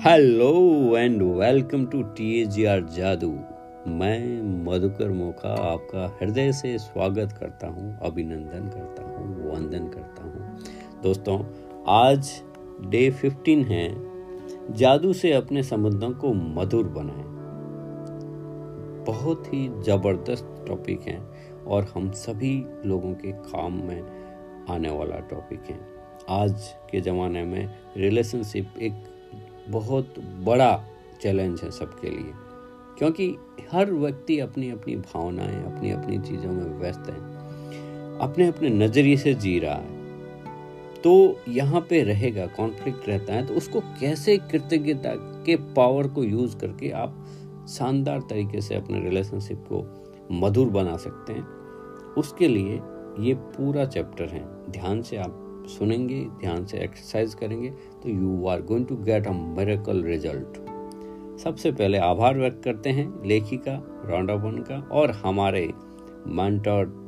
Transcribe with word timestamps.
Hello 0.00 0.96
and 0.96 1.22
welcome 1.22 1.84
to 1.86 2.02
T 2.02 2.44
Jadoo. 2.46 3.28
मैं 3.88 4.42
मधुकर 4.64 5.08
मोखा 5.08 5.48
आपका 5.48 6.06
हृदय 6.22 6.52
से 6.52 6.78
स्वागत 6.78 7.32
करता 7.32 7.66
हूँ, 7.66 7.98
अभिनंदन 8.02 8.68
करता 8.68 9.02
हूँ, 9.02 9.50
वंदन 9.50 9.88
करता 9.88 10.24
हूँ। 10.24 11.02
दोस्तों 11.02 11.38
आज 11.88 12.30
डे 12.86 13.10
15 13.10 13.64
है। 13.64 13.94
जादू 14.74 15.12
से 15.12 15.32
अपने 15.32 15.62
संबंधों 15.62 16.10
को 16.10 16.32
मधुर 16.32 16.88
बनाएँ। 16.88 17.24
बहुत 19.06 19.54
ही 19.54 19.68
ज़बरदस्त 19.68 20.64
टॉपिक 20.68 21.00
है 21.00 21.20
और 21.66 21.92
हम 21.94 22.10
सभी 22.10 22.66
लोगों 22.86 23.14
के 23.14 23.32
काम 23.32 23.72
में 23.72 24.02
आने 24.70 24.90
वाला 24.90 25.18
टॉपिक 25.18 25.70
है। 25.70 25.80
आज 26.30 26.74
के 26.90 27.00
ज़माने 27.00 27.44
में 27.44 27.74
रिलेशनशिप 27.96 28.74
एक 28.82 29.11
बहुत 29.68 30.14
बड़ा 30.44 30.84
चैलेंज 31.22 31.60
है 31.62 31.70
सबके 31.70 32.10
लिए। 32.10 32.32
क्योंकि 32.98 33.36
हर 33.72 33.90
व्यक्ति 33.92 34.38
अपनी 34.40 34.70
अपनी 34.70 34.96
भावनाएँ 34.96 35.62
अपनी 35.64 35.90
अपनी 35.90 36.18
चीज़ों 36.18 36.52
में 36.52 36.78
व्यस्त 36.80 37.08
है 37.08 37.16
अपने 38.18 38.46
अपने 38.46 38.70
नज़रिए 38.70 39.16
से 39.16 39.34
जी 39.34 39.58
रहा 39.58 39.74
है। 39.74 40.00
तो 41.02 41.36
यहाँ 41.48 41.80
पे 41.80 42.02
रहेगा 42.02 42.46
कॉन्फ्लिक्ट 42.46 43.08
रहता 43.08 43.34
है 43.34 43.46
तो 43.46 43.54
उसको 43.54 43.80
कैसे 44.00 44.36
कृतज्ञता 44.50 45.14
के 45.46 45.56
पावर 45.74 46.08
को 46.08 46.24
यूज़ 46.24 46.56
करके 46.56 46.90
आप 46.90 47.16
शानदार 47.68 48.20
तरीके 48.20 48.60
से 48.60 48.74
अपने 48.74 49.00
रिलेशनशिप 49.00 49.64
को 49.72 49.84
मधुर 50.32 50.68
बना 50.68 50.96
सकते 50.96 51.32
हैं, 51.32 51.46
उसके 52.18 52.48
लिए 52.48 52.80
ये 53.20 53.34
पूरा 53.34 53.84
चैप्टर 53.84 54.24
है। 54.24 54.44
ध्यान 54.70 55.02
से 55.02 55.16
आप 55.16 55.41
सुनेंगे, 55.78 56.24
ध्यान 56.40 56.64
से 56.64 56.78
एक्सरसाइज 56.78 57.34
करेंगे 57.34 57.70
तो 57.70 58.08
you 58.08 58.46
are 58.46 58.62
going 58.62 58.86
to 58.86 58.96
get 58.96 59.26
a 59.26 59.32
miracle 59.32 60.02
result 60.02 60.62
सबसे 61.38 61.72
पहले 61.72 61.98
आभार 61.98 62.38
व्यक्त 62.38 62.62
करते 62.64 62.90
हैं 62.90 63.26
लेखिका 63.26 64.04
रॉन्डाबन 64.06 64.50
का 64.50 64.88
और 64.92 65.10
हमारे 65.10 65.72
मेंटर 66.26 67.02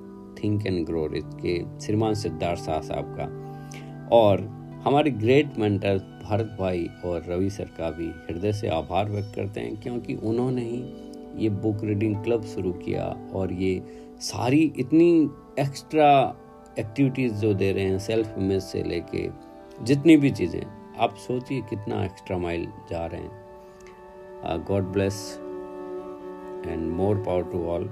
थिंक 0.45 0.67
एंड 0.67 0.87
ग्रो 0.87 1.09
के 1.15 1.81
श्रीमान 1.81 2.15
सिद्धार्थ 2.15 2.61
शाह 2.61 2.81
साहब 2.81 3.17
का। 3.21 3.27
और 4.13 4.41
हमारे 4.85 5.11
ग्रेट 5.11 5.59
मेंटर 5.59 5.99
भारत 6.25 6.57
भाई 6.61 6.87
और 7.05 7.25
रवि 7.29 7.51
सर 7.51 7.65
का 7.65 7.91
भी 7.91 8.07
हृदय 8.07 8.53
से 8.53 8.69
आभार 8.69 9.11
व्यक्त 9.11 9.33
करते 9.37 9.61
हैं 9.61 9.81
क्योंकि 9.81 10.15
उन्होंने 10.15 10.65
ही 10.65 10.83
ये 11.37 11.49
बुक 11.49 11.85
रीडिंग 11.85 12.17
क्लब 12.25 12.43
शुरू 12.43 12.73
किया 12.73 13.31
और 13.35 13.53
ये 13.53 13.83
सारी 14.21 14.73
इतनी 14.79 15.31
एक्स्ट्रा 15.61 16.37
एक्टिविटीज़ 16.79 17.35
जो 17.35 17.53
दे 17.55 17.73
रहे 17.73 17.85
हैं, 17.85 17.99
सेल्फ 17.99 18.35
इमेज 18.39 18.63
से 18.63 18.83
लेके 18.83 19.29
जितनी 19.81 20.17
भी 20.17 20.31
चीज़ें, 20.31 20.63
आप 20.99 21.15
सोचिए 21.19 21.61
कितना 21.71 22.05
एक्स्ट्रा 22.05 22.39
माइल 22.39 22.67
जा 22.91 23.05
रहे 23.07 23.21
हैं। 23.21 24.65
God 24.69 24.93
bless 24.93 25.17
and 26.67 26.91
more 26.93 27.17
power 27.17 27.43
to 27.43 27.65
all 27.67 27.89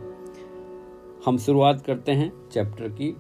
हम 1.27 1.38
शुरुआत 1.38 1.83
करते 1.86 2.12
हैं 2.12 2.33
चैप्टर 2.53 2.88
की। 3.00 3.14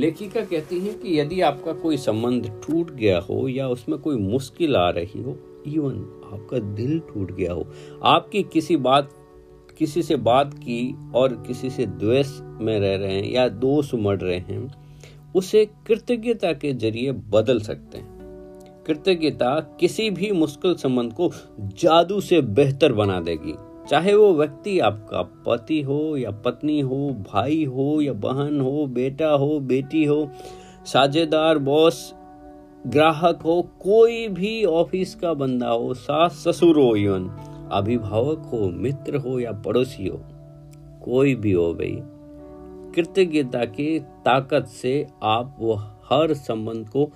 लेखिका 0.00 0.40
कहती 0.40 0.78
है 0.80 0.92
कि 0.92 1.18
यदि 1.20 1.40
आपका 1.40 1.72
कोई 1.74 1.96
संबंध 1.96 2.46
टूट 2.66 2.90
गया 2.92 3.18
हो 3.20 3.46
या 3.48 3.68
उसमें 3.68 3.98
कोई 3.98 4.16
मुश्किल 4.18 4.76
आ 4.76 4.88
रही 4.90 5.22
हो 5.22 5.36
इवन 5.66 5.94
आपका 6.32 6.58
दिल 6.74 6.98
टूट 7.08 7.30
गया 7.32 7.52
हो, 7.52 7.66
आपकी 8.04 8.42
किसी 8.42 8.76
बात 8.78 9.10
किसी 9.78 10.02
से 10.02 10.16
बात 10.16 10.54
की 10.54 11.12
और 11.14 11.32
किसी 11.46 11.70
से 11.70 11.86
द्वेष 11.86 12.40
में 12.60 12.78
रह 12.80 12.96
रहे 12.96 13.12
हैं 13.12 13.32
या 13.32 13.48
दोष 13.48 13.94
उमड़ 13.94 14.18
रहे 14.20 14.38
हैं, 14.38 14.74
उसे 15.34 15.64
कृतज्ञता 15.86 16.52
के 16.52 16.72
ज़रिए 16.72 17.12
बदल 17.12 17.60
सकते 17.60 17.98
हैं। 17.98 18.14
कृतज्ञता 18.86 19.60
किसी 19.80 20.10
भी 20.10 20.32
मुश्किल 20.32 20.74
संबंध 20.74 21.12
को 21.12 21.30
जादू 21.60 22.20
से 22.20 22.40
बेहतर 22.40 22.92
बना 22.92 23.20
देगी। 23.20 23.54
चाहे 23.90 24.14
वो 24.14 24.32
व्यक्ति 24.34 24.78
आपका 24.78 25.22
पति 25.46 25.80
हो 25.82 26.16
या 26.16 26.30
पत्नी 26.30 26.80
हो, 26.80 27.08
भाई 27.32 27.64
हो 27.64 28.00
या 28.02 28.12
बहन 28.12 28.60
हो, 28.60 28.86
बेटा 28.86 29.28
हो, 29.28 29.58
बेटी 29.60 30.04
हो, 30.04 30.28
साझेदार, 30.86 31.58
बॉस, 31.58 32.14
ग्राहक 32.86 33.42
हो, 33.42 33.62
कोई 33.80 34.26
भी 34.28 34.64
ऑफ़िस 34.64 35.14
का 35.14 35.34
बंदा 35.34 35.68
हो, 35.68 35.94
सास, 35.94 36.32
ससुर 36.32 36.76
हो 36.76 36.94
इवन 36.96 37.28
अभिभावक 37.72 38.48
हो, 38.52 38.68
मित्र 38.70 39.16
हो 39.16 39.38
या 39.40 39.52
पड़ोसी 39.52 40.06
हो, 40.08 40.20
कोई 41.04 41.34
भी 41.34 41.52
हो 41.52 41.72
भाई, 41.74 41.96
कृतज्ञता 42.94 43.64
की 43.64 43.98
ताकत 44.24 44.66
से 44.66 45.06
आप 45.22 45.56
वो 45.60 45.74
हर 46.04 46.34
संबंध 46.34 46.88
को 46.88 47.10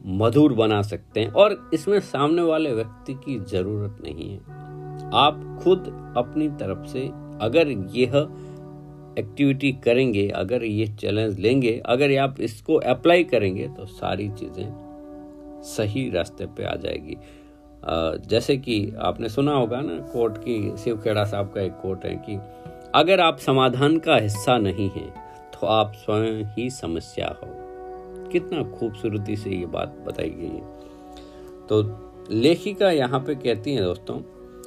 मधुर 0.00 0.52
बना 0.52 0.80
सकते 0.82 1.20
हैं। 1.20 1.30
और 1.32 1.70
इसमें 1.74 1.98
सामने 2.00 2.42
वाले 2.42 2.72
व्यक्ति 2.74 3.14
की 3.14 3.38
ज़रूरत 3.40 3.98
नहीं 4.02 4.30
है। 4.30 4.38
आप 5.14 5.60
खुद 5.64 5.88
अपनी 6.16 6.48
तरफ़ 6.50 6.86
से 6.86 7.06
अगर 7.40 7.68
यह 7.68 8.16
एक्टिविटी 9.18 9.72
करेंगे, 9.74 10.28
अगर 10.28 10.64
ये 10.64 10.86
चैलेंज 10.88 11.38
लेंगे, 11.38 11.82
अगर 11.86 12.16
आप 12.18 12.40
इसको 12.40 12.74
अप्लाई 12.74 13.24
करेंगे 13.24 13.68
तो 13.68 13.86
सारी 13.86 14.28
चीज़ें 14.28 15.60
सही 15.64 16.08
रास्ते 16.10 16.46
पे 16.46 16.64
आ 16.64 16.74
जाएगी। 16.74 17.16
जैसे 17.82 18.56
कि 18.56 18.92
आपने 19.00 19.28
सुना 19.28 19.52
होगा 19.52 19.80
ना, 19.80 19.98
कोर्ट 20.12 20.36
की 20.38 20.76
शिव 20.78 20.96
खेड़ा 20.96 21.24
साहब 21.24 21.52
का 21.54 21.60
एक 21.60 21.72
कोर्ट 21.72 22.04
है 22.04 22.14
कि 22.28 22.38
अगर 22.94 23.20
आप 23.20 23.38
समाधान 23.38 23.98
का 23.98 24.16
हिस्सा 24.16 24.56
नहीं 24.58 24.88
हैं 24.90 25.08
तो 25.52 25.66
आप 25.66 25.92
स्वयं 25.96 26.44
ही 26.48 26.68
समस्या 26.70 27.28
हो। 27.34 27.48
कितना 28.32 28.62
खूबसूरती 28.70 29.36
से 29.36 29.50
ये 29.50 29.66
बात 29.68 29.96
बताई 30.06 30.30
गई 30.30 30.46
है। 30.46 30.62
तो 31.68 31.82
लेखिका 32.32 32.90
यहाँ 32.90 33.20
पे 33.20 33.34
कहती 33.34 33.74
हैं, 33.74 33.82
दोस्तों, 33.84 34.20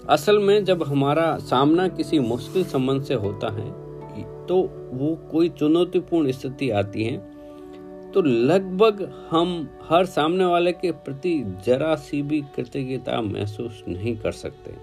असल 0.10 0.40
में 0.40 0.64
जब 0.66 0.84
हमारा 0.84 1.36
सामना 1.40 1.88
किसी 1.90 2.20
मुश्किल 2.20 2.64
संबंध 2.66 3.04
से 3.04 3.14
होता 3.16 3.54
है 3.54 3.72
तो 4.48 4.56
वो 4.94 5.16
कोई 5.32 5.50
चुनौतीपूर्ण 5.50 6.32
स्थिति 6.32 6.70
आती 6.72 7.04
है 7.04 7.18
तो 8.14 8.22
लगभग 8.22 9.28
हम 9.32 9.70
हर 9.90 10.06
सामने 10.06 10.46
वाले 10.46 10.72
के 10.72 10.92
प्रति 10.92 11.62
जरा 11.66 11.96
सी 11.96 12.22
भी 12.22 12.42
कृतज्ञता 12.56 13.22
महसूस 13.22 13.84
नहीं 13.88 14.18
कर 14.18 14.32
सकते। 14.32 14.74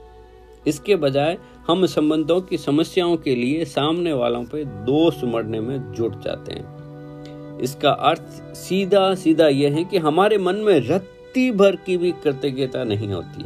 इसके 0.67 0.97
बजाय 0.97 1.39
हम 1.67 1.87
संबंधों 1.87 2.41
की 2.41 2.59
समस्याओं 2.59 3.17
के 3.17 3.35
लिए 3.35 3.65
सामने 3.65 4.13
वालों 4.13 4.45
पर 4.45 4.65
दोष 4.65 5.25
मरने 5.25 5.61
में 5.61 5.93
जुट 5.93 6.21
जाते 6.23 6.53
हैं। 6.53 7.59
इसका 7.61 7.91
अर्थ 7.91 8.55
सीधा 8.55 9.15
सीधा 9.15 9.49
यह 9.49 9.75
है 9.75 9.85
कि 9.85 9.99
हमारे 9.99 10.39
मन 10.39 10.55
में 10.55 10.81
रत्ती 10.81 11.51
भर 11.53 11.77
की 11.77 11.97
भी 11.97 12.13
कृतज्ञता 12.13 12.85
नहीं 12.85 13.09
होती। 13.09 13.45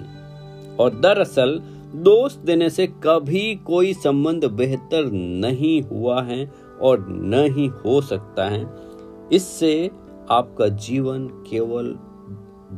और 0.76 0.94
दरअसल 0.94 1.62
दोष 1.94 2.34
देने 2.34 2.70
से 2.70 2.86
कभी 2.86 3.54
कोई 3.56 3.92
संबंध 3.94 4.44
बेहतर 4.44 5.10
नहीं 5.12 5.82
हुआ 5.82 6.22
है 6.22 6.52
और 6.80 7.06
न 7.08 7.44
ही 7.56 7.66
हो 7.66 8.00
सकता 8.00 8.44
है। 8.44 8.93
इससे 9.32 9.90
आपका 10.30 10.68
जीवन 10.68 11.26
केवल 11.50 11.94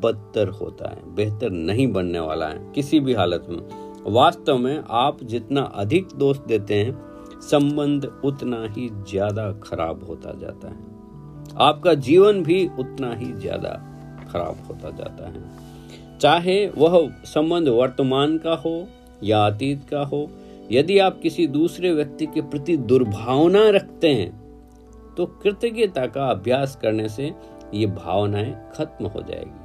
बदतर 0.02 0.48
होता 0.48 0.90
है, 0.90 1.14
बेहतर 1.14 1.50
नहीं 1.50 1.92
बनने 1.92 2.18
वाला 2.18 2.46
है, 2.46 2.72
किसी 2.72 3.00
भी 3.00 3.14
हालत 3.14 3.46
में। 3.50 4.12
वास्तव 4.12 4.58
में 4.58 4.82
आप 4.90 5.22
जितना 5.24 5.62
अधिक 5.62 6.08
दोष 6.16 6.38
देते 6.38 6.74
हैं, 6.74 7.40
संबंध 7.40 8.04
उतना 8.24 8.62
ही 8.66 8.88
ज़्यादा 8.88 9.52
खराब 9.52 10.04
होता 10.04 10.32
जाता 10.32 10.68
है। 10.68 10.84
आपका 11.58 11.94
जीवन 11.94 12.42
भी 12.42 12.70
उतना 12.78 13.12
ही 13.14 13.32
ज़्यादा 13.32 13.70
खराब 14.32 14.56
होता 14.68 14.90
जाता 14.90 15.28
है। 15.28 16.18
चाहे 16.18 16.66
वह 16.68 17.10
संबंध 17.24 17.68
वर्तमान 17.68 18.38
का 18.38 18.54
हो 18.54 18.88
या 19.22 19.46
अतीत 19.46 19.88
का 19.90 20.00
हो, 20.00 20.28
यदि 20.72 20.98
आप 20.98 21.20
किसी 21.22 21.46
दूसरे 21.46 21.92
व्यक्ति 21.92 22.26
के 22.26 22.40
प्रति 22.40 22.76
दुर्भावना 22.76 23.68
रखते 23.68 24.08
हैं 24.14 24.45
तो 25.16 25.26
कृतज्ञता 25.42 26.06
का 26.06 26.26
अभ्यास 26.26 26.78
करने 26.82 27.08
से 27.08 27.32
ये 27.74 27.86
भावनाएँ 27.86 28.52
खत्म 28.74 29.06
हो 29.06 29.22
जाएगी। 29.22 29.64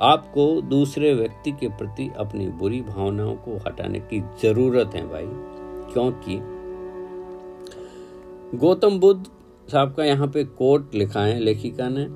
आपको 0.00 0.60
दूसरे 0.60 1.12
व्यक्ति 1.14 1.52
के 1.52 1.68
प्रति 1.68 2.10
अपनी 2.18 2.48
बुरी 2.58 2.80
भावनाओं 2.80 3.34
को 3.36 3.56
हटाने 3.66 4.00
की 4.02 4.20
ज़रूरत 4.42 4.94
है 4.94 5.06
भाई, 5.08 5.26
क्योंकि 5.92 6.38
गौतम 8.58 8.98
बुद्ध 9.00 9.24
साहब 9.68 9.94
का 9.94 10.04
यहाँ 10.04 10.28
पे 10.28 10.44
कोट 10.44 10.94
लिखा 10.94 11.20
है, 11.20 11.38
लेखिका 11.40 11.88
ने, 11.88 12.06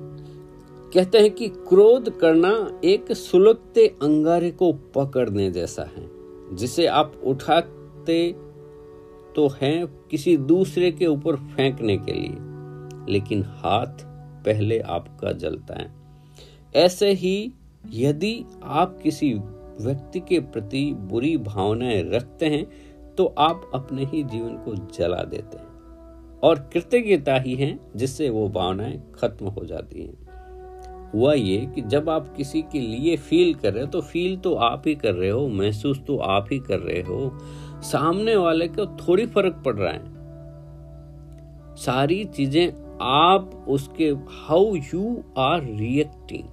कहते 0.93 1.17
हैं 1.17 1.31
कि 1.31 1.47
क्रोध 1.47 2.09
करना 2.19 2.51
एक 2.83 3.11
सुलगते 3.11 3.87
अंगारे 4.01 4.51
को 4.51 4.71
पकड़ने 4.95 5.49
जैसा 5.51 5.83
है, 5.87 6.05
जिसे 6.53 6.85
आप 6.87 7.13
उठाते 7.25 8.31
तो 9.35 9.47
हैं 9.61 9.85
किसी 10.11 10.37
दूसरे 10.37 10.91
के 10.91 11.07
ऊपर 11.07 11.35
फेंकने 11.35 11.97
के 11.97 12.13
लिए। 12.13 12.50
लेकिन 13.11 13.43
हाथ 13.55 14.03
पहले 14.45 14.79
आपका 14.79 15.31
जलता 15.33 15.79
है। 15.79 15.89
ऐसे 16.75 17.11
ही 17.13 17.51
यदि 17.93 18.33
आप 18.63 18.97
किसी 19.03 19.33
व्यक्ति 19.81 20.19
के 20.19 20.39
प्रति 20.41 20.83
बुरी 21.01 21.35
भावनाएँ 21.37 22.01
रखते 22.05 22.45
हैं 22.45 22.65
तो 23.17 23.25
आप 23.39 23.69
अपने 23.75 24.05
ही 24.05 24.23
जीवन 24.23 24.55
को 24.57 24.75
जला 24.93 25.23
देते 25.23 25.57
हैं 25.57 25.69
और 26.43 26.59
कृतज्ञता 26.73 27.37
ही 27.37 27.55
है, 27.55 27.77
जिससे 27.95 28.29
वो 28.29 28.47
भावनाएँ 28.49 29.01
खत्म 29.15 29.47
हो 29.47 29.65
जाती 29.65 30.03
हैं। 30.03 31.11
हुआ 31.13 31.33
ये 31.33 31.57
कि 31.65 31.81
जब 31.81 32.09
आप 32.09 32.33
किसी 32.35 32.61
के 32.61 32.79
लिए 32.79 33.15
फील 33.17 33.53
कर 33.53 33.73
रहे 33.73 33.83
हो 33.83 33.89
तो 33.89 34.01
फील 34.01 34.37
तो 34.37 34.53
आप 34.55 34.83
ही 34.87 34.95
कर 34.95 35.13
रहे 35.13 35.29
हो, 35.29 35.47
महसूस 35.47 35.99
तो 36.07 36.17
आप 36.17 36.47
ही 36.51 36.59
कर 36.59 36.79
रहे 36.79 37.01
हो। 37.01 37.31
सामने 37.83 38.35
वाले 38.35 38.67
को 38.67 38.85
थोड़ी 38.97 39.25
फ़र्क 39.25 39.61
पड़ 39.65 39.75
रहा 39.75 39.91
है। 39.91 40.03
सारी 41.75 42.23
चीज़ें 42.25 42.90
आप 43.01 43.65
उसके 43.67 44.09
हाउ 44.29 44.75
यू 44.75 45.23
आर 45.37 45.63
रिएक्टिंग 45.63 46.43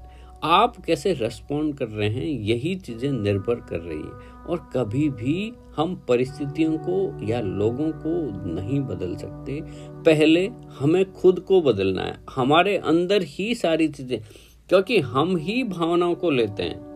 आप 0.45 0.77
कैसे 0.87 1.13
रेस्पॉन्ड 1.13 1.77
कर 1.77 1.89
रहे 1.89 2.09
हैं, 2.09 2.25
यही 2.25 2.75
चीज़ें 2.75 3.13
निर्भर 3.13 3.55
कर 3.55 3.79
रही 3.79 3.99
है। 3.99 4.47
और 4.47 4.71
कभी 4.77 5.09
भी 5.09 5.53
हम 5.77 6.05
परिस्थितियों 6.09 6.79
को 6.79 7.27
या 7.27 7.41
लोगों 7.41 7.91
को 7.91 8.11
नहीं 8.55 8.81
बदल 8.81 9.17
सकते। 9.17 9.61
पहले 10.05 10.51
हमें 10.79 11.13
खुद 11.13 11.41
को 11.41 11.61
बदलना 11.63 12.03
है। 12.03 12.21
हमारे 12.37 12.77
अंदर 12.77 13.23
ही 13.23 13.55
सारी 13.55 13.89
चीज़ें, 13.89 14.21
क्योंकि 14.69 14.99
हम 14.99 15.37
ही 15.37 15.65
भावनाओं 15.65 16.15
को 16.15 16.31
लेते 16.31 16.63
हैं। 16.63 16.87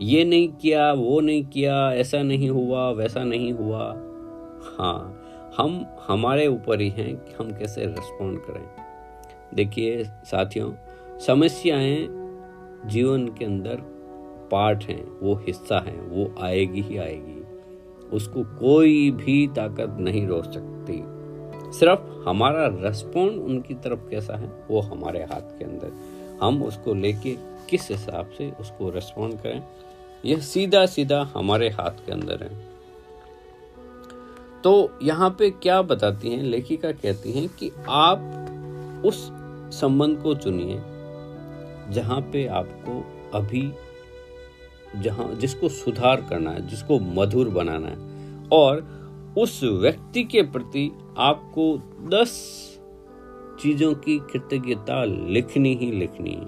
ये 0.00 0.24
नहीं 0.24 0.48
किया, 0.48 0.92
वो 0.92 1.20
नहीं 1.20 1.44
किया, 1.44 1.92
ऐसा 1.92 2.22
नहीं 2.22 2.50
हुआ, 2.50 2.90
वैसा 2.90 3.24
नहीं 3.24 3.52
हुआ। 3.52 3.84
हाँ 4.78 5.21
हम, 5.56 5.86
हमारे 6.08 6.46
ऊपर 6.46 6.80
ही 6.80 6.88
हैं 6.88 7.16
कि 7.16 7.32
हम 7.32 7.50
कैसे 7.50 7.86
रिस्पॉन्ड 7.86 8.38
करें। 8.38 8.66
देखिए 9.54 10.04
साथियों, 10.04 10.72
समस्याएँ 11.18 12.08
जीवन 12.86 13.28
के 13.28 13.44
अंदर 13.44 13.78
पार्ट 14.52 14.84
हैं, 14.84 15.20
वो 15.20 15.34
हिस्सा 15.34 15.78
हैं, 15.78 16.02
वो 16.02 16.34
आएगी 16.40 16.80
ही 16.80 16.96
आएगी। 16.96 17.42
उसको 18.08 18.44
कोई 18.44 19.10
भी 19.10 19.46
ताकत 19.46 19.96
नहीं 20.00 20.26
रोक 20.26 20.44
सकती। 20.44 21.02
सिर्फ़ 21.72 22.28
हमारा 22.28 22.66
रेस्पॉन्ड 22.66 23.42
उनकी 23.42 23.74
तरफ़ 23.74 23.98
कैसा 23.98 24.36
है, 24.36 24.52
वो 24.70 24.80
हमारे 24.80 25.20
हाथ 25.20 25.58
के 25.58 25.64
अंदर। 25.64 25.92
हम 26.42 26.62
उसको 26.62 26.94
लेके 26.94 27.36
किस 27.70 27.90
हिसाब 27.90 28.30
से 28.30 28.52
उसको 28.60 28.90
रेस्पॉन्ड 28.90 29.40
करें, 29.40 29.62
यह 30.24 30.38
सीधा 30.38 30.86
सीधा 30.86 31.30
हमारे 31.36 31.68
हाथ 31.68 32.06
के 32.06 32.12
अंदर 32.12 32.42
है। 32.42 32.71
तो 34.64 34.98
यहाँ 35.02 35.28
पे 35.38 35.50
क्या 35.52 35.80
बताती 35.82 36.30
हैं, 36.30 36.42
लेखिका 36.42 36.90
कहती 36.92 37.32
हैं 37.32 37.48
कि 37.48 37.70
आप 37.88 39.02
उस 39.06 39.16
संबंध 39.76 40.18
को 40.22 40.34
चुनिए 40.34 40.80
जहाँ 41.94 42.20
पे 42.22 42.46
आपको 42.46 43.04
अभी 43.38 43.62
जहाँ 44.96 45.34
जिसको 45.34 45.68
सुधार 45.68 46.20
करना 46.20 46.50
है, 46.50 46.66
जिसको 46.68 46.98
मधुर 47.00 47.48
बनाना 47.48 47.88
है 47.88 48.48
और 48.52 49.34
उस 49.38 49.60
व्यक्ति 49.64 50.24
के 50.24 50.42
प्रति 50.42 50.90
आपको 51.18 51.76
दस 52.08 52.30
चीज़ों 53.60 53.92
की 53.94 54.18
कृतज्ञता 54.32 55.04
लिखनी 55.04 55.74
ही 55.74 55.90
लिखनी 55.92 56.30
है, 56.30 56.46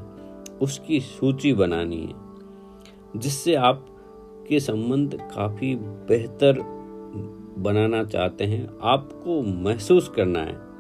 उसकी 0.59 1.01
सूची 1.01 1.53
बनानी 1.53 2.01
है, 2.01 3.21
जिससे 3.21 3.55
आप 3.55 3.87
के 4.49 4.61
संबंध 4.61 5.19
काफ़ी 5.35 5.75
बेहतर 6.09 6.61
बनाना 7.59 8.05
चाहते 8.05 8.45
हैं, 8.45 8.69
आपको 8.83 9.43
महसूस 9.43 10.09
करना 10.09 10.39
है। 10.39 10.75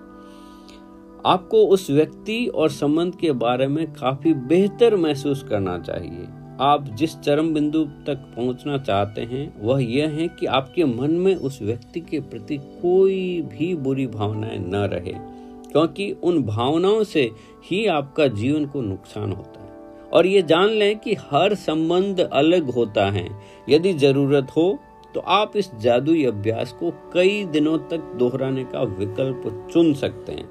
आपको 1.26 1.67
उस 1.67 1.91
व्यक्ति 1.91 2.47
और 2.47 2.71
संबंध 2.71 3.15
के 3.15 3.32
बारे 3.32 3.67
में 3.67 3.93
काफ़ी 3.93 4.35
बेहतर 4.35 4.97
महसूस 4.97 5.43
करना 5.43 5.79
चाहिए। 5.79 6.29
आप 6.61 6.85
जिस 6.94 7.19
चरम 7.19 7.55
बिंदु 7.55 7.85
तक 7.85 8.32
पहुँचना 8.37 8.79
चाहते 8.79 9.21
हैं, 9.21 9.62
वह 9.62 9.85
यह 9.85 10.09
है 10.09 10.29
कि 10.29 10.47
आपके 10.47 10.85
मन 10.85 11.11
में 11.11 11.37
उस 11.37 11.62
व्यक्ति 11.62 12.00
के 12.00 12.21
प्रति 12.21 12.56
कोई 12.56 13.43
भी 13.43 13.75
बुरी 13.75 14.06
भावनाएँ 14.06 14.59
न 14.59 14.75
रहे, 14.75 15.12
क्योंकि 15.73 16.12
उन 16.12 16.43
भावनाओं 16.43 17.05
से 17.05 17.31
ही 17.70 17.87
आपका 17.87 18.27
जीवन 18.27 18.67
को 18.67 18.82
नुकसान 18.82 19.32
होता 19.32 19.61
है। 19.61 19.65
और 20.12 20.27
ये 20.27 20.43
जान 20.43 20.69
लें 20.69 20.99
कि 20.99 21.15
हर 21.15 21.55
संबंध 21.55 22.20
अलग 22.20 22.70
होता 22.70 23.11
है। 23.11 23.41
यदि 23.69 23.93
ज़रूरत 23.93 24.47
हो 24.56 24.79
तो 25.14 25.20
आप 25.20 25.56
इस 25.56 25.70
जादुई 25.75 26.25
अभ्यास 26.25 26.72
को 26.72 26.90
कई 27.12 27.44
दिनों 27.44 27.78
तक 27.78 28.12
दोहराने 28.19 28.64
का 28.64 28.82
विकल्प 28.82 29.69
चुन 29.72 29.93
सकते 29.94 30.32
हैं। 30.32 30.49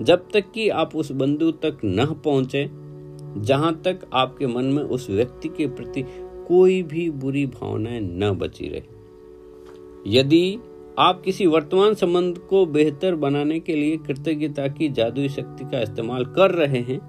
जब 0.00 0.26
तक 0.34 0.50
कि 0.52 0.68
आप 0.68 0.96
उस 0.96 1.12
बंधु 1.12 1.50
तक 1.50 1.78
न 1.84 2.06
पहुँचे, 2.24 2.68
जहाँ 3.36 3.72
तक 3.84 4.00
आपके 4.12 4.46
मन 4.46 4.64
में 4.64 4.82
उस 4.82 5.08
व्यक्ति 5.10 5.48
के 5.48 5.66
प्रति 5.66 6.04
कोई 6.48 6.82
भी 6.82 7.08
बुरी 7.10 7.46
भावनाएँ 7.46 8.00
न 8.00 8.30
बची 8.30 8.68
रहे। 8.68 8.82
यदि 10.18 10.58
आप 10.98 11.22
किसी 11.24 11.46
वर्तमान 11.46 11.94
संबंध 11.94 12.38
को 12.38 12.64
बेहतर 12.66 13.14
बनाने 13.14 13.58
के 13.60 13.76
लिए 13.76 13.96
कृतज्ञता 13.96 14.66
की 14.68 14.88
जादुई 14.88 15.28
शक्ति 15.28 15.64
का 15.64 15.80
इस्तेमाल 15.80 16.24
कर 16.24 16.50
रहे 16.50 16.80
हैं 16.80 17.00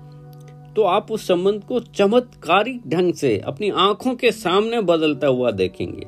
तो 0.73 0.83
आप 0.83 1.11
उस 1.11 1.27
संबंध 1.27 1.63
को 1.63 1.79
चमत्कारिक 1.79 2.87
ढंग 2.87 3.13
से 3.13 3.37
अपनी 3.37 3.69
आँखों 3.69 4.15
के 4.15 4.31
सामने 4.31 4.81
बदलता 4.81 5.27
हुआ 5.27 5.51
देखेंगे। 5.51 6.05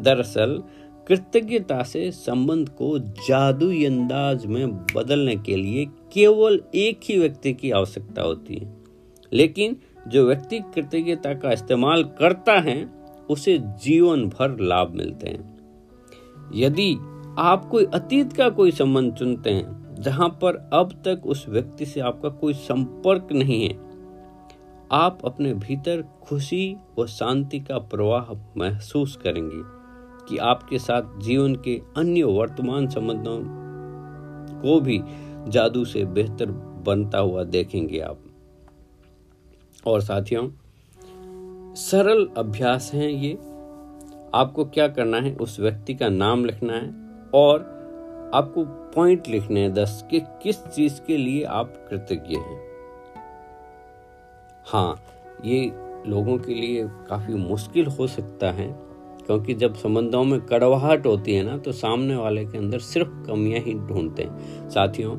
दरअसल, 0.00 0.62
कृतज्ञता 1.08 1.82
से 1.82 2.10
संबंध 2.10 2.68
को 2.68 2.98
जादुई 2.98 3.84
अंदाज 3.84 4.46
में 4.46 4.76
बदलने 4.76 5.36
के 5.36 5.56
लिए 5.56 5.86
केवल 6.12 6.60
एक 6.74 7.00
ही 7.04 7.18
व्यक्ति 7.18 7.52
की 7.52 7.70
आवश्यकता 7.70 8.22
होती 8.22 8.54
है। 8.54 8.76
लेकिन, 9.32 9.76
जो 10.08 10.26
व्यक्ति 10.26 10.58
कृतज्ञता 10.58 11.34
का 11.34 11.52
इस्तेमाल 11.52 12.04
करता 12.04 12.52
है, 12.52 12.90
उसे 13.30 13.58
जीवन 13.58 14.26
भर 14.26 14.60
लाभ 14.60 14.90
मिलते 14.90 15.28
हैं। 15.28 15.58
यदि 16.54 16.96
आप 17.38 17.68
कोई 17.70 17.84
अतीत 17.84 18.32
का 18.32 18.48
कोई 18.48 18.70
संबंध 18.70 19.14
चुनते 19.14 19.50
हैं, 19.50 19.96
जहाँ 20.00 20.28
पर 20.28 20.70
अब 20.72 20.92
तक 20.92 21.22
उस 21.26 21.46
व्यक्ति 21.48 21.86
से 21.86 22.00
आपका 22.00 22.28
कोई 22.28 22.54
संपर्क 22.54 23.28
नहीं 23.32 23.68
है, 23.68 23.90
आप 24.92 25.18
अपने 25.24 25.54
भीतर 25.54 26.04
खुशी 26.22 26.76
व 26.98 27.06
शांति 27.06 27.60
का 27.60 27.78
प्रवाह 27.78 28.52
महसूस 28.56 29.16
करेंगे। 29.16 29.79
कि 30.30 30.38
आपके 30.38 30.78
साथ 30.78 31.18
जीवन 31.18 31.54
के 31.54 31.82
अन्य 31.96 32.22
वर्तमान 32.22 32.88
संबंधों 32.88 33.40
को 34.62 34.80
भी 34.80 35.02
जादू 35.48 35.84
से 35.84 36.04
बेहतर 36.04 36.50
बनता 36.86 37.18
हुआ 37.18 37.44
देखेंगे 37.44 38.00
आप। 38.00 38.18
और 39.86 40.00
साथियों, 40.00 40.50
सरल 41.74 42.28
अभ्यास 42.36 42.90
हैं 42.94 43.10
ये। 43.10 43.34
आपको 44.34 44.64
क्या 44.64 44.88
करना 44.88 45.16
है? 45.16 45.34
उस 45.34 45.60
व्यक्ति 45.60 45.94
का 45.94 46.08
नाम 46.08 46.44
लिखना 46.44 46.72
है 46.72 46.94
और 47.34 47.80
आपको 48.34 48.64
पॉइंट 48.64 49.28
लिखने 49.28 49.60
हैं 49.60 49.74
दस 49.74 50.04
कि 50.10 50.20
किस 50.20 50.66
चीज़ 50.66 51.00
के 51.06 51.16
लिए 51.16 51.44
आप 51.44 51.74
कृतज्ञ 51.90 52.36
हैं। 52.36 52.60
हाँ 54.66 55.00
ये 55.44 55.72
लोगों 56.06 56.38
के 56.38 56.54
लिए 56.54 56.88
काफ़ी 56.88 57.34
मुश्किल 57.34 57.86
हो 57.86 58.06
सकता 58.06 58.50
है। 58.50 58.89
क्योंकि 59.26 59.54
जब 59.54 59.74
संबंधों 59.74 60.24
में 60.24 60.40
कड़वाहट 60.40 61.06
होती 61.06 61.34
है 61.34 61.42
ना 61.42 61.56
तो 61.56 61.72
सामने 61.72 62.16
वाले 62.16 62.44
के 62.44 62.58
अंदर 62.58 62.78
सिर्फ़ 62.78 63.08
कमियाँ 63.08 63.60
ही 63.60 63.74
ढूंढते 63.74 64.22
हैं। 64.22 64.68
साथियों, 64.70 65.16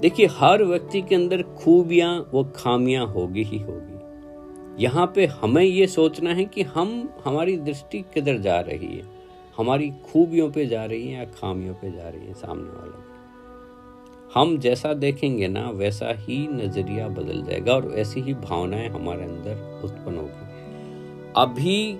देखिए, 0.00 0.26
हर 0.26 0.64
व्यक्ति 0.64 1.02
के 1.02 1.14
अंदर 1.14 1.42
खूबियाँ, 1.42 2.30
व 2.34 2.44
खामियाँ 2.56 3.06
होगी 3.06 3.42
ही 3.42 3.58
होगी। 3.58 4.84
यहाँ 4.84 5.12
पे 5.14 5.26
हमें 5.26 5.62
ये 5.62 5.86
सोचना 5.86 6.30
है 6.30 6.44
कि 6.44 6.62
हम, 6.62 7.08
हमारी 7.24 7.56
दृष्टि 7.56 8.04
किधर 8.14 8.38
जा 8.38 8.60
रही 8.60 8.86
है? 8.86 9.02
हमारी 9.56 9.90
खूबियों 9.90 10.50
पे 10.50 10.66
जा 10.66 10.84
रही 10.84 11.08
है 11.08 11.18
या 11.18 11.24
खामियों 11.24 11.74
पे 11.74 11.90
जा 11.92 12.08
रही 12.08 12.26
है 12.26 12.34
सामने 12.34 12.70
वाले 12.70 13.08
हम 14.34 14.58
जैसा 14.58 14.92
देखेंगे 14.94 15.48
ना, 15.48 15.70
वैसा 15.70 16.12
ही 16.18 16.48
नज़रिया 16.48 17.08
बदल 17.08 17.42
जाएगा 17.42 17.72
और 17.72 17.94
ऐसी 17.94 18.20
ही 18.20 18.34
भावनाएँ 18.34 18.88
हमारे 18.88 19.24
अंदर 19.24 19.80
उत्पन्न 19.84 20.16
होगी। 20.16 20.50
अभी 21.36 21.98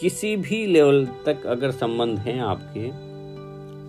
किसी 0.00 0.36
भी 0.36 0.66
लेवल 0.66 1.06
तक 1.26 1.46
अगर 1.46 1.70
संबंध 1.70 2.18
हैं 2.18 2.40
आपके, 2.40 2.88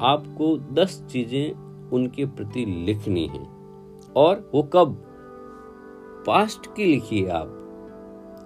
आपको 0.05 0.57
दस 0.57 1.03
चीज़ें 1.11 1.51
उनके 1.89 2.25
प्रति 2.25 2.65
लिखनी 2.65 3.27
है। 3.27 3.47
और 4.15 4.51
वो 4.53 4.63
कब? 4.63 5.03
पास्ट 6.27 6.75
की 6.75 6.85
लिखिए 6.85 7.27
आप, 7.27 7.55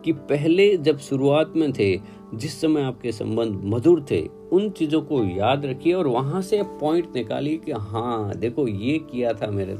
कि 0.05 0.12
पहले 0.12 0.77
जब 0.77 0.98
शुरुआत 0.98 1.53
में 1.55 1.74
थे, 1.74 2.01
जिस 2.34 2.62
समय 2.62 2.82
आपके 2.82 3.12
संबंध 3.12 3.62
मधुर 3.63 4.05
थे, 4.12 4.27
उन 4.27 4.70
चीज़ों 4.70 5.01
को 5.01 5.24
याद 5.24 5.65
रखिए 5.65 5.93
और 5.93 6.08
वहाँ 6.08 6.41
से 6.41 6.63
पॉइंट 6.63 7.15
निकालिए 7.15 7.58
कि 7.58 7.72
हाँ 7.72 8.34
देखो, 8.34 8.67
ये 8.67 8.98
किया 9.00 9.34
था 9.34 9.48
मेरे, 9.48 9.77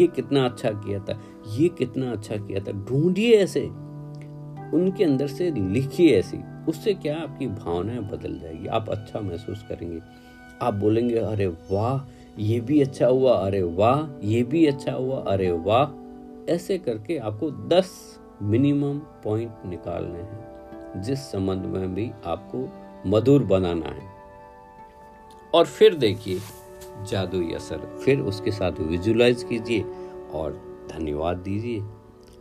ये 0.00 0.06
कितना 0.06 0.44
अच्छा 0.44 0.70
किया 0.70 0.98
था, 0.98 1.20
ये 1.48 1.68
कितना 1.68 2.12
अच्छा 2.12 2.36
किया 2.36 2.60
था। 2.60 2.72
ढूंढिए 2.72 3.36
ऐसे, 3.36 3.64
उनके 4.76 5.04
अंदर 5.04 5.26
से 5.26 5.50
लिखिए 5.50 6.18
ऐसी। 6.18 6.55
उससे 6.68 6.94
क्या 6.94 7.18
आपकी 7.18 7.46
भावनाएँ 7.46 7.98
बदल 7.98 8.38
जाएगी? 8.38 8.66
आप 8.66 8.88
अच्छा 8.88 9.20
महसूस 9.20 9.62
करेंगे। 9.68 10.00
आप 10.62 10.74
बोलेंगे, 10.74 11.18
अरे 11.18 11.46
वाह, 11.46 12.12
ये 12.38 12.60
भी 12.60 12.80
अच्छा 12.80 13.06
हुआ, 13.06 13.32
अरे 13.32 13.62
वाह, 13.62 14.26
ये 14.26 14.42
भी 14.42 14.66
अच्छा 14.66 14.92
हुआ, 14.92 15.16
अरे 15.16 15.52
वाह। 15.52 16.06
ऐसे 16.52 16.78
करके 16.78 17.18
आपको 17.18 17.50
10 17.50 18.18
मिनिमम 18.42 18.98
पॉइंट 18.98 19.52
निकालने 19.66 20.18
हैं, 20.18 20.56
जिस 21.02 21.18
संबंध 21.18 21.64
में 21.64 21.94
भी 21.94 22.10
आपको 22.26 22.68
मधुर 23.10 23.42
बनाना 23.42 23.86
है। 23.86 24.08
और 25.54 25.66
फिर 25.66 25.94
देखिए, 25.94 26.38
जादुई 27.10 27.52
असर। 27.52 27.98
फिर 28.04 28.20
उसके 28.20 28.50
साथ 28.50 28.72
विजुलाइज 28.80 29.42
कीजिए 29.42 29.84
और 30.34 30.52
धन्यवाद 30.92 31.36
दीजिए। 31.36 31.84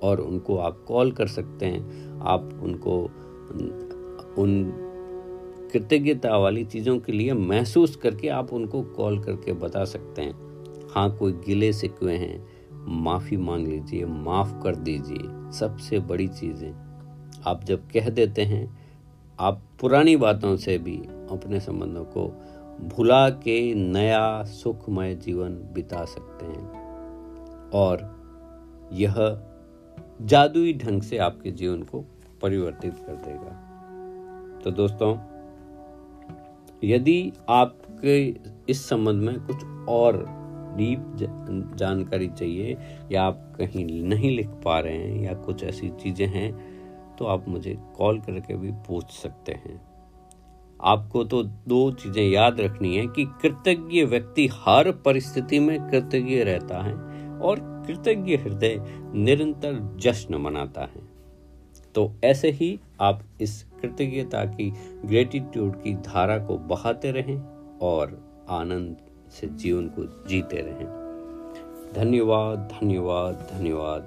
और 0.03 0.19
उनको 0.19 0.57
आप 0.57 0.85
कॉल 0.87 1.11
कर 1.11 1.27
सकते 1.27 1.65
हैं। 1.65 2.11
आप 2.21 2.59
उनको 2.63 3.09
उन 4.37 4.81
कृतज्ञता 5.73 6.37
वाली 6.37 6.63
चीज़ों 6.65 6.99
के 6.99 7.11
लिए 7.11 7.33
महसूस 7.33 7.95
करके 7.95 8.27
आप 8.27 8.53
उनको 8.53 8.81
कॉल 8.81 9.19
करके 9.19 9.53
बता 9.53 9.85
सकते 9.85 10.21
हैं। 10.21 10.63
हाँ 10.91 11.17
कोई 11.17 11.31
गिले 11.31 11.73
से 11.73 11.87
क्यों 11.87 12.11
हैं? 12.11 12.47
माफ़ी 12.87 13.37
मांग 13.37 13.67
लीजिए, 13.67 14.05
माफ़ 14.05 14.63
कर 14.63 14.75
दीजिए। 14.75 15.51
सबसे 15.51 15.99
बड़ी 15.99 16.27
चीज़ें 16.27 16.85
आप 17.45 17.63
जब 17.63 17.87
कह 17.87 18.09
देते 18.09 18.41
हैं, 18.41 18.77
आप 19.39 19.61
पुरानी 19.81 20.15
बातों 20.15 20.55
से 20.55 20.77
भी 20.77 20.97
अपने 21.31 21.59
संबंधों 21.59 22.03
को 22.03 22.41
भुला 22.81 23.29
के 23.29 23.73
नया 23.73 24.43
सुखमय 24.43 25.15
जीवन 25.15 25.49
बिता 25.49 26.05
सकते 26.05 26.45
हैं। 26.45 26.85
और 27.69 28.15
यह 28.93 29.15
जादुई 30.21 30.73
ढंग 30.73 31.01
से 31.01 31.17
आपके 31.17 31.51
जीवन 31.51 31.83
को 31.83 32.05
परिवर्तित 32.41 32.93
कर 32.93 33.13
देगा। 33.13 33.74
तो 34.65 34.71
दोस्तों, 34.71 35.11
यदि 36.83 37.31
आपके 37.49 38.17
इस 38.69 38.87
संबंध 38.89 39.23
में 39.23 39.39
कुछ 39.41 39.63
और 39.89 40.17
डीप 40.77 41.75
जानकारी 41.77 42.27
चाहिए, 42.29 42.77
या 43.11 43.23
आप 43.23 43.53
कहीं 43.57 43.85
नहीं 44.03 44.35
लिख 44.37 44.47
पा 44.63 44.79
रहे 44.79 44.97
हैं, 44.97 45.21
या 45.23 45.33
कुछ 45.35 45.63
ऐसी 45.63 45.89
चीज़ें 46.01 46.27
हैं 46.27 47.15
तो 47.15 47.25
आप 47.25 47.47
मुझे 47.49 47.77
कॉल 47.97 48.19
करके 48.21 48.55
भी 48.55 48.71
पूछ 48.87 49.11
सकते 49.11 49.51
हैं। 49.55 49.79
आपको 50.79 51.23
तो 51.23 51.43
दो 51.43 51.91
चीज़ें 51.93 52.23
याद 52.23 52.59
रखनी 52.61 52.95
है 52.95 53.05
कि 53.07 53.25
कृतज्ञ 53.41 54.03
व्यक्ति 54.05 54.47
हर 54.55 54.91
परिस्थिति 55.05 55.59
में 55.59 55.77
कृतज्ञ 55.81 56.43
रहता 56.43 56.81
है 56.83 56.93
और 57.39 57.59
कृतज्ञ 57.87 58.35
हृदय 58.35 58.77
निरंतर 59.15 59.79
जश्न 60.01 60.35
मनाता 60.37 60.81
है। 60.85 61.13
तो 61.95 62.11
ऐसे 62.23 62.49
ही 62.51 62.77
आप 63.01 63.21
इस 63.41 63.63
कृतज्ञता 63.85 64.45
की 64.45 64.73
ग्रेटिट्यूड 65.05 65.81
की 65.81 65.93
धारा 65.93 66.37
को 66.37 66.57
बहाते 66.57 67.11
रहें 67.11 67.41
और 67.81 68.19
आनंद 68.49 68.97
से 69.29 69.47
जीवन 69.47 69.87
को 69.87 70.27
जीते 70.27 70.57
रहें। 70.57 71.05
धन्यवाद 71.95 72.57
धन्यवाद 72.57 73.33
धन्यवाद। 73.53 74.01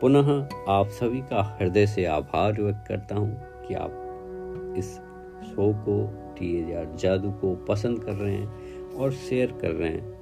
पुनः 0.00 0.48
आप 0.68 0.88
सभी 0.88 1.20
का 1.20 1.58
हृदय 1.60 1.86
से 1.86 2.04
आभार 2.04 2.52
व्यक्त 2.52 2.84
करता 2.88 3.14
हूँ 3.14 3.36
कि 3.68 3.74
आप 3.74 4.02
इस 4.78 4.94
शो 5.46 5.72
को 5.72 6.10
टी 6.34 6.72
जादू 6.96 7.30
को 7.30 7.54
पसंद 7.54 8.04
कर 8.04 8.12
रहे 8.12 8.34
हैं 8.34 8.94
और 8.94 9.12
शेयर 9.12 9.52
कर 9.52 9.70
रहे 9.70 9.88
हैं। 9.88 10.16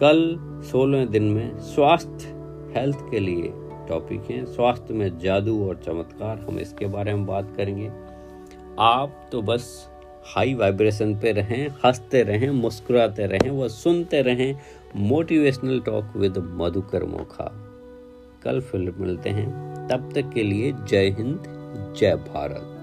कल 0.00 0.36
सोलह 0.62 1.04
दिन 1.06 1.22
में 1.22 1.58
स्वास्थ्य 1.58 2.28
हेल्थ 2.76 2.98
के 3.10 3.18
लिए 3.20 3.52
टॉपिक 3.92 4.22
हैं। 4.30 4.46
स्वास्थ्य 4.46 4.94
में 4.94 5.18
जादू 5.18 5.68
और 5.68 5.76
चमत्कार, 5.76 6.38
हम 6.38 6.58
इसके 6.58 6.86
बारे 6.86 7.14
में 7.14 7.26
बात 7.26 7.54
करेंगे। 7.56 7.90
आप 8.78 9.28
तो 9.32 9.42
बस 9.42 9.88
हाई 10.24 10.54
वाइब्रेशन 10.54 11.14
पे 11.14 11.32
रहें, 11.32 11.68
हँसते 11.84 12.22
रहें, 12.22 12.50
मुस्कुराते 12.50 13.26
रहें, 13.26 13.50
व 13.50 13.68
सुनते 13.68 14.22
रहें 14.22 14.58
motivational 14.96 15.80
talk 15.80 16.04
with 16.16 16.38
Madhukar 16.38 17.04
Mokha. 17.04 17.68
कल 18.42 18.60
फ़िल्म 18.60 18.94
मिलते 18.98 19.30
हैं। 19.30 19.72
तब 19.88 20.12
तक 20.14 20.30
के 20.34 20.42
लिए 20.42 20.72
जय 20.72 21.08
हिंद, 21.10 21.42
जय 21.98 22.14
भारत। 22.14 22.81